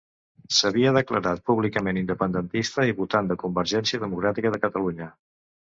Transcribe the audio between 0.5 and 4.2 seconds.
S'havia declarat públicament independentista i votant de Convergència